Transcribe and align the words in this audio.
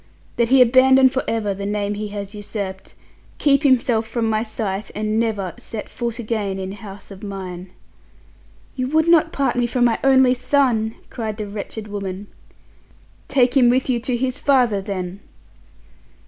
That 0.37 0.49
he 0.49 0.63
abandon 0.63 1.09
for 1.09 1.23
ever 1.27 1.53
the 1.53 1.63
name 1.67 1.93
he 1.93 2.07
has 2.07 2.33
usurped, 2.33 2.95
keep 3.37 3.61
himself 3.61 4.07
from 4.07 4.27
my 4.27 4.41
sight, 4.41 4.89
and 4.95 5.19
never 5.19 5.53
set 5.59 5.87
foot 5.87 6.17
again 6.17 6.57
in 6.57 6.71
house 6.71 7.11
of 7.11 7.21
mine." 7.21 7.69
"You 8.75 8.87
would 8.87 9.07
not 9.07 9.31
part 9.31 9.55
me 9.55 9.67
from 9.67 9.85
my 9.85 9.99
only 10.03 10.33
son!" 10.33 10.95
cried 11.11 11.37
the 11.37 11.45
wretched 11.45 11.87
woman. 11.87 12.25
"Take 13.27 13.55
him 13.55 13.69
with 13.69 13.91
you 13.91 13.99
to 13.99 14.17
his 14.17 14.39
father 14.39 14.81
then." 14.81 15.19